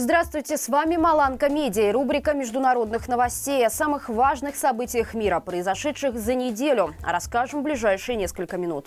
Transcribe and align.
Здравствуйте, 0.00 0.56
с 0.56 0.68
вами 0.68 0.96
Маланка 0.96 1.48
Медиа 1.48 1.88
и 1.88 1.90
рубрика 1.90 2.32
международных 2.32 3.08
новостей 3.08 3.66
о 3.66 3.68
самых 3.68 4.08
важных 4.08 4.54
событиях 4.54 5.12
мира, 5.12 5.40
произошедших 5.40 6.16
за 6.16 6.36
неделю. 6.36 6.94
Расскажем 7.02 7.62
в 7.62 7.64
ближайшие 7.64 8.14
несколько 8.14 8.58
минут. 8.58 8.86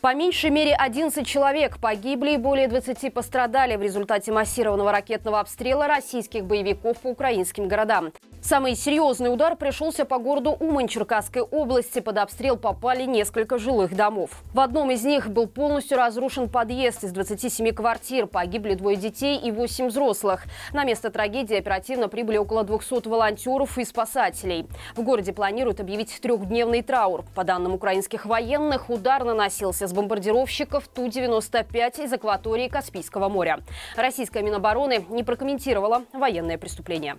По 0.00 0.14
меньшей 0.14 0.48
мере 0.48 0.74
11 0.74 1.26
человек 1.26 1.78
погибли 1.78 2.30
и 2.30 2.36
более 2.38 2.68
20 2.68 3.12
пострадали 3.12 3.76
в 3.76 3.82
результате 3.82 4.32
массированного 4.32 4.92
ракетного 4.92 5.40
обстрела 5.40 5.86
российских 5.86 6.46
боевиков 6.46 6.96
по 7.00 7.08
украинским 7.08 7.68
городам. 7.68 8.10
Самый 8.42 8.74
серьезный 8.74 9.30
удар 9.30 9.54
пришелся 9.54 10.06
по 10.06 10.16
городу 10.16 10.52
Умань 10.52 10.88
Черкасской 10.88 11.42
области. 11.42 12.00
Под 12.00 12.16
обстрел 12.16 12.56
попали 12.56 13.04
несколько 13.04 13.58
жилых 13.58 13.94
домов. 13.94 14.30
В 14.54 14.60
одном 14.60 14.90
из 14.90 15.04
них 15.04 15.28
был 15.28 15.46
полностью 15.46 15.98
разрушен 15.98 16.48
подъезд 16.48 17.04
из 17.04 17.12
27 17.12 17.72
квартир. 17.72 18.26
Погибли 18.26 18.72
двое 18.72 18.96
детей 18.96 19.38
и 19.38 19.50
8 19.50 19.88
взрослых. 19.88 20.44
На 20.72 20.84
место 20.84 21.10
трагедии 21.10 21.58
оперативно 21.58 22.08
прибыли 22.08 22.38
около 22.38 22.64
200 22.64 23.06
волонтеров 23.06 23.76
и 23.76 23.84
спасателей. 23.84 24.66
В 24.96 25.02
городе 25.02 25.34
планируют 25.34 25.78
объявить 25.80 26.18
трехдневный 26.22 26.80
траур. 26.80 27.26
По 27.34 27.44
данным 27.44 27.74
украинских 27.74 28.24
военных, 28.24 28.88
удар 28.88 29.22
наносился 29.22 29.86
с 29.90 29.92
бомбардировщиков 29.92 30.86
Ту-95 30.86 32.04
из 32.04 32.12
акватории 32.12 32.68
Каспийского 32.68 33.28
моря. 33.28 33.60
Российская 33.96 34.42
Минобороны 34.42 35.04
не 35.10 35.24
прокомментировала 35.24 36.04
военное 36.12 36.58
преступление. 36.58 37.16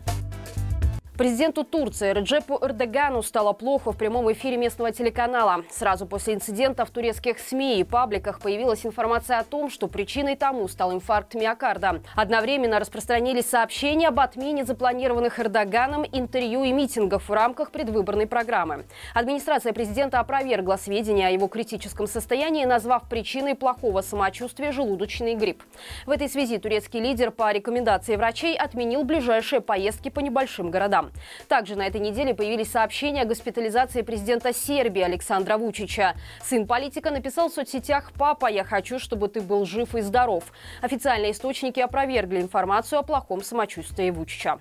Президенту 1.21 1.63
Турции 1.63 2.13
Реджепу 2.13 2.57
Эрдогану 2.59 3.21
стало 3.21 3.53
плохо 3.53 3.91
в 3.91 3.95
прямом 3.95 4.31
эфире 4.31 4.57
местного 4.57 4.91
телеканала. 4.91 5.63
Сразу 5.69 6.07
после 6.07 6.33
инцидента 6.33 6.83
в 6.83 6.89
турецких 6.89 7.37
СМИ 7.37 7.79
и 7.79 7.83
пабликах 7.83 8.39
появилась 8.39 8.87
информация 8.87 9.37
о 9.37 9.43
том, 9.43 9.69
что 9.69 9.87
причиной 9.87 10.35
тому 10.35 10.67
стал 10.67 10.91
инфаркт 10.91 11.35
миокарда. 11.35 12.01
Одновременно 12.15 12.79
распространились 12.79 13.47
сообщения 13.47 14.07
об 14.07 14.19
отмене 14.19 14.65
запланированных 14.65 15.39
Эрдоганом 15.39 16.07
интервью 16.11 16.63
и 16.63 16.71
митингов 16.71 17.29
в 17.29 17.31
рамках 17.31 17.69
предвыборной 17.69 18.25
программы. 18.25 18.85
Администрация 19.13 19.73
президента 19.73 20.19
опровергла 20.19 20.77
сведения 20.77 21.27
о 21.27 21.29
его 21.29 21.45
критическом 21.45 22.07
состоянии, 22.07 22.65
назвав 22.65 23.07
причиной 23.07 23.53
плохого 23.53 24.01
самочувствия 24.01 24.71
желудочный 24.71 25.35
грипп. 25.35 25.61
В 26.07 26.09
этой 26.09 26.29
связи 26.29 26.57
турецкий 26.57 26.99
лидер 26.99 27.29
по 27.29 27.51
рекомендации 27.51 28.15
врачей 28.15 28.57
отменил 28.57 29.03
ближайшие 29.03 29.61
поездки 29.61 30.09
по 30.09 30.19
небольшим 30.19 30.71
городам. 30.71 31.10
Также 31.47 31.75
на 31.75 31.87
этой 31.87 32.01
неделе 32.01 32.33
появились 32.33 32.71
сообщения 32.71 33.21
о 33.21 33.25
госпитализации 33.25 34.01
президента 34.01 34.53
Сербии 34.53 35.01
Александра 35.01 35.57
Вучича. 35.57 36.15
Сын 36.43 36.67
политика 36.67 37.11
написал 37.11 37.49
в 37.49 37.53
соцсетях 37.53 38.11
«Папа, 38.17 38.47
я 38.47 38.63
хочу, 38.63 38.99
чтобы 38.99 39.27
ты 39.27 39.41
был 39.41 39.65
жив 39.65 39.95
и 39.95 40.01
здоров». 40.01 40.43
Официальные 40.81 41.31
источники 41.31 41.79
опровергли 41.79 42.41
информацию 42.41 42.99
о 42.99 43.03
плохом 43.03 43.43
самочувствии 43.43 44.09
Вучича. 44.09 44.59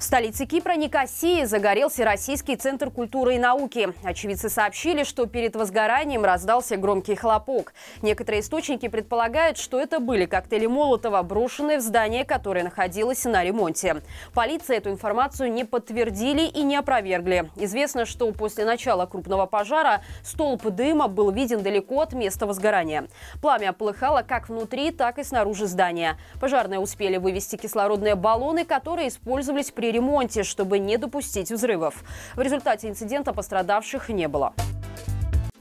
В 0.00 0.02
столице 0.02 0.46
Кипра 0.46 0.76
Никосии 0.76 1.44
загорелся 1.44 2.06
Российский 2.06 2.56
центр 2.56 2.90
культуры 2.90 3.34
и 3.34 3.38
науки. 3.38 3.92
Очевидцы 4.02 4.48
сообщили, 4.48 5.04
что 5.04 5.26
перед 5.26 5.54
возгоранием 5.56 6.24
раздался 6.24 6.78
громкий 6.78 7.14
хлопок. 7.14 7.74
Некоторые 8.00 8.40
источники 8.40 8.88
предполагают, 8.88 9.58
что 9.58 9.78
это 9.78 10.00
были 10.00 10.24
коктейли 10.24 10.64
Молотова, 10.64 11.20
брошенные 11.20 11.76
в 11.76 11.82
здание, 11.82 12.24
которое 12.24 12.64
находилось 12.64 13.26
на 13.26 13.44
ремонте. 13.44 14.02
Полиция 14.32 14.78
эту 14.78 14.88
информацию 14.88 15.52
не 15.52 15.64
подтвердили 15.64 16.46
и 16.46 16.62
не 16.62 16.76
опровергли. 16.76 17.50
Известно, 17.56 18.06
что 18.06 18.32
после 18.32 18.64
начала 18.64 19.04
крупного 19.04 19.44
пожара 19.44 20.00
столб 20.24 20.62
дыма 20.62 21.08
был 21.08 21.30
виден 21.30 21.62
далеко 21.62 22.00
от 22.00 22.14
места 22.14 22.46
возгорания. 22.46 23.06
Пламя 23.42 23.74
полыхало 23.74 24.22
как 24.22 24.48
внутри, 24.48 24.92
так 24.92 25.18
и 25.18 25.24
снаружи 25.24 25.66
здания. 25.66 26.16
Пожарные 26.40 26.80
успели 26.80 27.18
вывести 27.18 27.56
кислородные 27.56 28.14
баллоны, 28.14 28.64
которые 28.64 29.08
использовались 29.08 29.70
при 29.70 29.89
ремонте, 29.92 30.42
чтобы 30.42 30.78
не 30.78 30.96
допустить 30.96 31.50
взрывов. 31.50 32.02
В 32.34 32.40
результате 32.40 32.88
инцидента 32.88 33.32
пострадавших 33.32 34.08
не 34.08 34.28
было. 34.28 34.54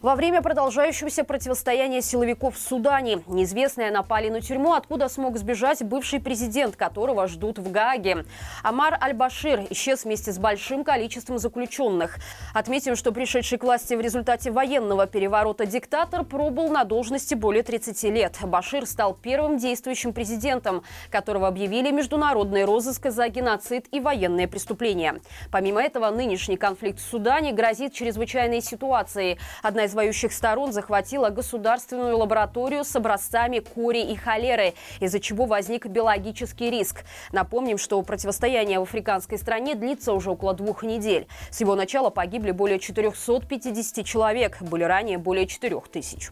Во 0.01 0.15
время 0.15 0.41
продолжающегося 0.41 1.25
противостояния 1.25 2.01
силовиков 2.01 2.55
в 2.55 2.57
Судане 2.57 3.21
неизвестные 3.27 3.91
напали 3.91 4.29
на 4.29 4.39
тюрьму, 4.39 4.71
откуда 4.71 5.09
смог 5.09 5.37
сбежать 5.37 5.83
бывший 5.83 6.21
президент, 6.21 6.77
которого 6.77 7.27
ждут 7.27 7.59
в 7.59 7.69
Гааге. 7.69 8.23
Амар 8.63 8.97
Аль-Башир 9.03 9.67
исчез 9.71 10.05
вместе 10.05 10.31
с 10.31 10.39
большим 10.39 10.85
количеством 10.85 11.37
заключенных. 11.37 12.15
Отметим, 12.53 12.95
что 12.95 13.11
пришедший 13.11 13.57
к 13.57 13.63
власти 13.65 13.93
в 13.93 13.99
результате 13.99 14.51
военного 14.51 15.05
переворота 15.05 15.65
диктатор 15.65 16.23
пробыл 16.23 16.69
на 16.69 16.85
должности 16.85 17.33
более 17.33 17.63
30 17.63 18.01
лет. 18.03 18.37
Башир 18.41 18.85
стал 18.85 19.13
первым 19.13 19.57
действующим 19.57 20.13
президентом, 20.13 20.81
которого 21.11 21.49
объявили 21.49 21.91
международный 21.91 22.63
розыск 22.63 23.09
за 23.09 23.27
геноцид 23.27 23.87
и 23.91 23.99
военные 23.99 24.47
преступления. 24.47 25.19
Помимо 25.51 25.81
этого, 25.81 26.09
нынешний 26.09 26.55
конфликт 26.55 26.99
в 26.99 27.09
Судане 27.09 27.51
грозит 27.51 27.91
чрезвычайной 27.91 28.61
ситуацией. 28.61 29.37
Одна 29.61 29.88
из 29.88 29.88
из 29.89 29.95
воюющих 29.95 30.31
сторон 30.31 30.71
захватила 30.71 31.29
государственную 31.29 32.15
лабораторию 32.17 32.85
с 32.85 32.95
образцами 32.95 33.59
кори 33.59 34.01
и 34.01 34.15
холеры, 34.15 34.75
из-за 34.99 35.19
чего 35.19 35.45
возник 35.45 35.87
биологический 35.87 36.69
риск. 36.69 37.03
Напомним, 37.31 37.77
что 37.77 38.01
противостояние 38.03 38.79
в 38.79 38.83
африканской 38.83 39.37
стране 39.37 39.75
длится 39.75 40.13
уже 40.13 40.29
около 40.29 40.53
двух 40.53 40.83
недель. 40.83 41.27
С 41.49 41.59
его 41.59 41.75
начала 41.75 42.11
погибли 42.11 42.51
более 42.51 42.79
450 42.79 44.05
человек, 44.05 44.61
были 44.61 44.83
ранее 44.83 45.17
более 45.17 45.47
4 45.47 45.81
тысяч. 45.91 46.29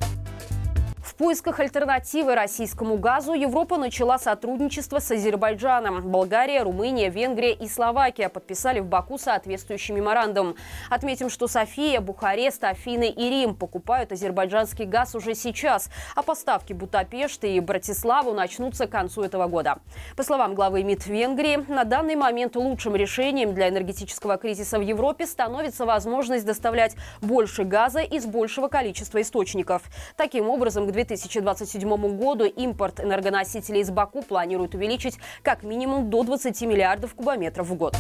Поисках 1.18 1.60
альтернативы 1.60 2.36
российскому 2.36 2.96
газу 2.98 3.34
Европа 3.34 3.78
начала 3.78 4.20
сотрудничество 4.20 5.00
с 5.00 5.10
Азербайджаном. 5.10 6.12
Болгария, 6.12 6.62
Румыния, 6.62 7.10
Венгрия 7.10 7.54
и 7.54 7.68
Словакия 7.68 8.30
подписали 8.30 8.82
в 8.82 8.86
Баку 8.86 9.18
соответствующий 9.18 9.96
меморандум. 9.96 10.56
Отметим, 10.92 11.32
что 11.32 11.48
София, 11.48 12.02
Бухарест, 12.02 12.64
Афины 12.64 13.10
и 13.10 13.32
Рим 13.32 13.56
покупают 13.56 14.12
азербайджанский 14.12 14.86
газ 14.86 15.16
уже 15.16 15.34
сейчас, 15.34 15.90
а 16.14 16.22
поставки 16.22 16.74
Будапешта 16.74 17.48
и 17.48 17.60
Братиславу 17.62 18.34
начнутся 18.34 18.86
к 18.86 18.92
концу 18.92 19.24
этого 19.24 19.48
года. 19.48 19.80
По 20.16 20.22
словам 20.22 20.54
главы 20.54 20.84
МИД 20.84 21.08
Венгрии, 21.08 21.66
на 21.68 21.84
данный 21.84 22.16
момент 22.16 22.56
лучшим 22.56 22.96
решением 22.96 23.56
для 23.56 23.70
энергетического 23.70 24.38
кризиса 24.38 24.78
в 24.78 24.84
Европе 24.84 25.26
становится 25.26 25.88
возможность 25.88 26.46
доставлять 26.46 26.96
больше 27.22 27.64
газа 27.64 28.02
из 28.02 28.28
большего 28.28 28.68
количества 28.68 29.20
источников. 29.20 29.82
Таким 30.16 30.48
образом, 30.48 30.86
к 30.86 30.92
2027 31.08 32.18
году 32.18 32.46
импорт 32.46 33.00
энергоносителей 33.00 33.82
из 33.82 33.90
Баку 33.90 34.22
планируют 34.22 34.76
увеличить 34.76 35.18
как 35.42 35.64
минимум 35.64 36.10
до 36.10 36.24
20 36.24 36.62
миллиардов 36.64 37.16
кубометров 37.16 37.68
в 37.68 37.76
год. 37.76 37.96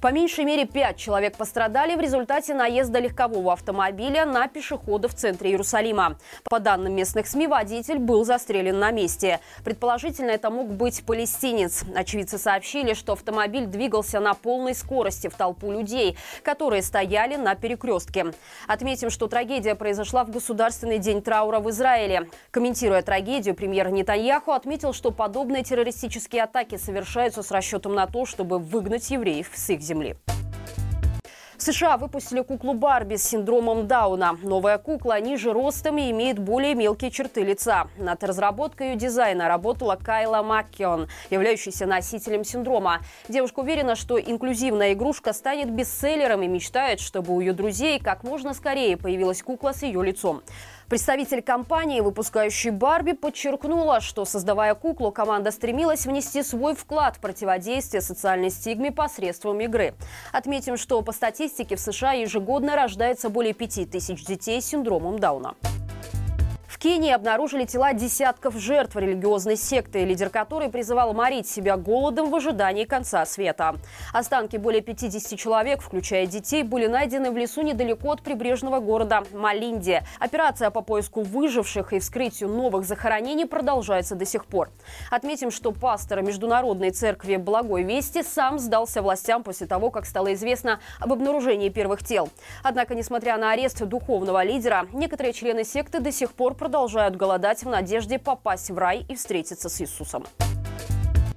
По 0.00 0.12
меньшей 0.12 0.44
мере 0.44 0.64
пять 0.64 0.96
человек 0.96 1.36
пострадали 1.36 1.94
в 1.94 2.00
результате 2.00 2.54
наезда 2.54 3.00
легкового 3.00 3.52
автомобиля 3.52 4.24
на 4.24 4.48
пешехода 4.48 5.08
в 5.08 5.14
центре 5.14 5.50
Иерусалима. 5.50 6.16
По 6.44 6.58
данным 6.58 6.94
местных 6.94 7.26
СМИ, 7.26 7.46
водитель 7.46 7.98
был 7.98 8.24
застрелен 8.24 8.78
на 8.78 8.92
месте. 8.92 9.40
Предположительно, 9.62 10.30
это 10.30 10.48
мог 10.48 10.68
быть 10.70 11.04
палестинец. 11.04 11.84
Очевидцы 11.94 12.38
сообщили, 12.38 12.94
что 12.94 13.12
автомобиль 13.12 13.66
двигался 13.66 14.20
на 14.20 14.32
полной 14.32 14.74
скорости 14.74 15.28
в 15.28 15.34
толпу 15.34 15.70
людей, 15.70 16.16
которые 16.42 16.82
стояли 16.82 17.36
на 17.36 17.54
перекрестке. 17.54 18.32
Отметим, 18.66 19.10
что 19.10 19.28
трагедия 19.28 19.74
произошла 19.74 20.24
в 20.24 20.30
Государственный 20.30 20.98
день 20.98 21.20
траура 21.20 21.60
в 21.60 21.68
Израиле. 21.68 22.30
Комментируя 22.52 23.02
трагедию, 23.02 23.54
премьер 23.54 23.90
Нетаньяху 23.90 24.52
отметил, 24.52 24.94
что 24.94 25.10
подобные 25.10 25.62
террористические 25.62 26.44
атаки 26.44 26.78
совершаются 26.78 27.42
с 27.42 27.50
расчетом 27.50 27.94
на 27.94 28.06
то, 28.06 28.24
чтобы 28.24 28.58
выгнать 28.58 29.10
евреев 29.10 29.50
с 29.52 29.68
их 29.68 29.82
земли 29.82 29.89
земли. 29.90 30.16
США 31.58 31.98
выпустили 31.98 32.40
куклу 32.40 32.72
Барби 32.72 33.16
с 33.16 33.22
синдромом 33.22 33.86
Дауна. 33.86 34.38
Новая 34.42 34.78
кукла 34.78 35.20
ниже 35.20 35.52
ростом 35.52 35.98
и 35.98 36.10
имеет 36.10 36.38
более 36.38 36.74
мелкие 36.74 37.10
черты 37.10 37.42
лица. 37.42 37.88
Над 37.98 38.24
разработкой 38.24 38.90
ее 38.90 38.96
дизайна 38.96 39.46
работала 39.46 39.96
Кайла 39.96 40.42
Маккион, 40.42 41.08
являющаяся 41.28 41.84
носителем 41.84 42.44
синдрома. 42.44 43.00
Девушка 43.28 43.60
уверена, 43.60 43.94
что 43.94 44.18
инклюзивная 44.18 44.94
игрушка 44.94 45.34
станет 45.34 45.70
бестселлером 45.70 46.42
и 46.42 46.48
мечтает, 46.48 46.98
чтобы 46.98 47.34
у 47.34 47.40
ее 47.40 47.52
друзей 47.52 47.98
как 47.98 48.24
можно 48.24 48.54
скорее 48.54 48.96
появилась 48.96 49.42
кукла 49.42 49.72
с 49.74 49.82
ее 49.82 50.02
лицом. 50.02 50.42
Представитель 50.90 51.40
компании, 51.40 52.00
выпускающей 52.00 52.70
Барби, 52.70 53.12
подчеркнула, 53.12 54.00
что, 54.00 54.24
создавая 54.24 54.74
куклу, 54.74 55.12
команда 55.12 55.52
стремилась 55.52 56.04
внести 56.04 56.42
свой 56.42 56.74
вклад 56.74 57.16
в 57.16 57.20
противодействие 57.20 58.00
социальной 58.00 58.50
стигме 58.50 58.90
посредством 58.90 59.60
игры. 59.60 59.94
Отметим, 60.32 60.76
что 60.76 61.00
по 61.02 61.12
статистике 61.12 61.76
в 61.76 61.80
США 61.80 62.14
ежегодно 62.14 62.74
рождается 62.74 63.28
более 63.28 63.54
5 63.54 63.88
тысяч 63.88 64.24
детей 64.24 64.60
с 64.60 64.66
синдромом 64.66 65.20
Дауна. 65.20 65.54
Кении 66.80 67.12
обнаружили 67.12 67.66
тела 67.66 67.92
десятков 67.92 68.56
жертв 68.56 68.96
религиозной 68.96 69.56
секты, 69.56 70.02
лидер 70.06 70.30
которой 70.30 70.70
призывал 70.70 71.12
морить 71.12 71.46
себя 71.46 71.76
голодом 71.76 72.30
в 72.30 72.34
ожидании 72.34 72.84
конца 72.84 73.26
света. 73.26 73.76
Останки 74.14 74.56
более 74.56 74.80
50 74.80 75.38
человек, 75.38 75.82
включая 75.82 76.24
детей, 76.24 76.62
были 76.62 76.86
найдены 76.86 77.32
в 77.32 77.36
лесу 77.36 77.60
недалеко 77.60 78.12
от 78.12 78.22
прибрежного 78.22 78.80
города 78.80 79.24
Малинди. 79.34 80.00
Операция 80.18 80.70
по 80.70 80.80
поиску 80.80 81.20
выживших 81.20 81.92
и 81.92 81.98
вскрытию 81.98 82.48
новых 82.48 82.86
захоронений 82.86 83.44
продолжается 83.44 84.14
до 84.14 84.24
сих 84.24 84.46
пор. 84.46 84.70
Отметим, 85.10 85.50
что 85.50 85.72
пастор 85.72 86.22
Международной 86.22 86.92
церкви 86.92 87.36
Благой 87.36 87.82
Вести 87.82 88.22
сам 88.22 88.58
сдался 88.58 89.02
властям 89.02 89.42
после 89.42 89.66
того, 89.66 89.90
как 89.90 90.06
стало 90.06 90.32
известно 90.32 90.80
об 90.98 91.12
обнаружении 91.12 91.68
первых 91.68 92.02
тел. 92.02 92.30
Однако, 92.62 92.94
несмотря 92.94 93.36
на 93.36 93.52
арест 93.52 93.84
духовного 93.84 94.42
лидера, 94.42 94.86
некоторые 94.94 95.34
члены 95.34 95.64
секты 95.64 96.00
до 96.00 96.10
сих 96.10 96.32
пор 96.32 96.54
продолжают 96.54 96.69
продолжают 96.70 97.16
голодать 97.16 97.64
в 97.64 97.68
надежде 97.68 98.20
попасть 98.20 98.70
в 98.70 98.78
рай 98.78 99.04
и 99.08 99.16
встретиться 99.16 99.68
с 99.68 99.80
Иисусом. 99.80 100.24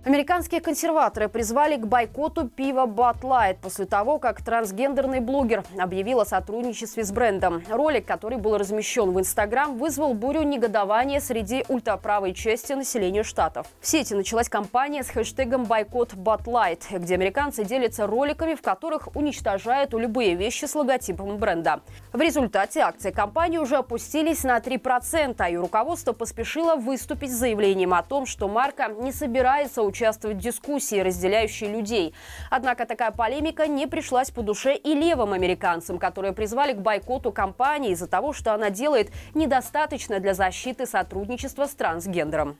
Американские 0.05 0.59
консерваторы 0.59 1.29
призвали 1.29 1.77
к 1.77 1.87
бойкоту 1.87 2.49
пива 2.49 2.85
Bud 2.85 3.21
Light 3.21 3.59
после 3.61 3.85
того, 3.85 4.19
как 4.19 4.43
трансгендерный 4.43 5.21
блогер 5.21 5.63
объявил 5.79 6.19
о 6.19 6.25
сотрудничестве 6.25 7.05
с 7.05 7.11
брендом. 7.13 7.63
Ролик, 7.69 8.05
который 8.05 8.37
был 8.37 8.57
размещен 8.57 9.13
в 9.13 9.19
Инстаграм, 9.21 9.77
вызвал 9.77 10.13
бурю 10.13 10.43
негодования 10.43 11.21
среди 11.21 11.63
ультраправой 11.69 12.33
части 12.33 12.73
населения 12.73 13.23
штатов. 13.23 13.67
В 13.79 13.87
сети 13.87 14.13
началась 14.13 14.49
кампания 14.49 15.03
с 15.03 15.09
хэштегом 15.09 15.63
«Бойкот 15.63 16.15
Bud 16.15 16.43
Light», 16.47 16.81
где 16.91 17.13
американцы 17.13 17.63
делятся 17.63 18.05
роликами, 18.05 18.55
в 18.55 18.61
которых 18.61 19.15
уничтожают 19.15 19.93
любые 19.93 20.35
вещи 20.35 20.65
с 20.65 20.75
логотипом 20.75 21.37
бренда. 21.37 21.79
В 22.11 22.19
результате 22.19 22.81
акции 22.81 23.11
компании 23.11 23.57
уже 23.57 23.77
опустились 23.77 24.43
на 24.43 24.57
3%, 24.57 25.49
и 25.49 25.55
руководство 25.55 26.11
поспешило 26.11 26.75
выступить 26.75 27.31
с 27.31 27.35
заявлением 27.35 27.93
о 27.93 28.03
том, 28.03 28.25
что 28.25 28.49
марка 28.49 28.89
не 28.89 29.13
собирается 29.13 29.81
участвовать 29.81 29.92
в 30.29 30.33
дискуссии, 30.33 30.99
разделяющей 30.99 31.67
людей. 31.67 32.13
Однако 32.49 32.85
такая 32.85 33.11
полемика 33.11 33.67
не 33.67 33.87
пришлась 33.87 34.31
по 34.31 34.41
душе 34.41 34.75
и 34.75 34.93
левым 34.93 35.33
американцам, 35.33 35.99
которые 35.99 36.33
призвали 36.33 36.73
к 36.73 36.79
бойкоту 36.79 37.31
компании 37.31 37.91
из-за 37.91 38.07
того, 38.07 38.33
что 38.33 38.53
она 38.53 38.69
делает 38.69 39.11
недостаточно 39.33 40.19
для 40.19 40.33
защиты 40.33 40.85
сотрудничества 40.85 41.65
с 41.65 41.75
трансгендером. 41.75 42.57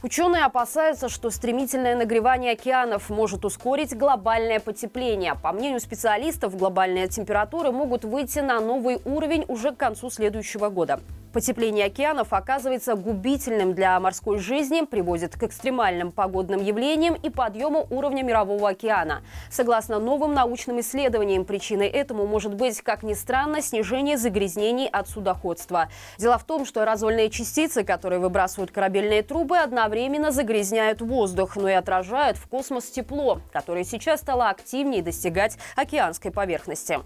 Ученые 0.00 0.44
опасаются, 0.44 1.08
что 1.08 1.28
стремительное 1.30 1.96
нагревание 1.96 2.52
океанов 2.52 3.10
может 3.10 3.44
ускорить 3.44 3.96
глобальное 3.96 4.60
потепление. 4.60 5.34
По 5.34 5.50
мнению 5.50 5.80
специалистов, 5.80 6.56
глобальные 6.56 7.08
температуры 7.08 7.72
могут 7.72 8.04
выйти 8.04 8.38
на 8.38 8.60
новый 8.60 9.00
уровень 9.04 9.44
уже 9.48 9.72
к 9.72 9.76
концу 9.76 10.08
следующего 10.08 10.68
года. 10.68 11.00
Потепление 11.32 11.86
океанов 11.86 12.32
оказывается 12.32 12.94
губительным 12.94 13.74
для 13.74 14.00
морской 14.00 14.38
жизни, 14.38 14.86
приводит 14.86 15.36
к 15.36 15.42
экстремальным 15.42 16.10
погодным 16.10 16.62
явлениям 16.62 17.14
и 17.14 17.28
подъему 17.28 17.86
уровня 17.90 18.22
мирового 18.22 18.70
океана. 18.70 19.22
Согласно 19.50 19.98
новым 19.98 20.32
научным 20.32 20.80
исследованиям, 20.80 21.44
причиной 21.44 21.88
этому 21.88 22.26
может 22.26 22.54
быть, 22.54 22.80
как 22.80 23.02
ни 23.02 23.12
странно, 23.12 23.60
снижение 23.60 24.16
загрязнений 24.16 24.88
от 24.88 25.08
судоходства. 25.08 25.88
Дело 26.18 26.38
в 26.38 26.44
том, 26.44 26.64
что 26.64 26.80
аэрозольные 26.80 27.28
частицы, 27.28 27.84
которые 27.84 28.20
выбрасывают 28.20 28.70
корабельные 28.70 29.22
трубы, 29.22 29.58
одновременно 29.58 30.30
загрязняют 30.30 31.02
воздух, 31.02 31.56
но 31.56 31.68
и 31.68 31.72
отражают 31.72 32.38
в 32.38 32.48
космос 32.48 32.86
тепло, 32.86 33.40
которое 33.52 33.84
сейчас 33.84 34.20
стало 34.20 34.48
активнее 34.48 35.02
достигать 35.02 35.58
океанской 35.76 36.30
поверхности. 36.30 36.98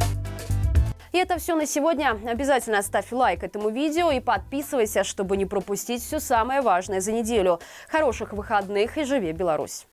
И 1.12 1.18
это 1.18 1.38
все 1.38 1.54
на 1.54 1.66
сегодня. 1.66 2.18
Обязательно 2.26 2.82
ставь 2.82 3.12
лайк 3.12 3.44
этому 3.44 3.68
видео 3.68 4.10
и 4.10 4.20
подписывайся, 4.20 5.04
чтобы 5.04 5.36
не 5.36 5.44
пропустить 5.44 6.02
все 6.02 6.18
самое 6.20 6.62
важное 6.62 7.00
за 7.00 7.12
неделю. 7.12 7.60
Хороших 7.88 8.32
выходных 8.32 8.96
и 8.96 9.04
живи 9.04 9.32
Беларусь! 9.32 9.86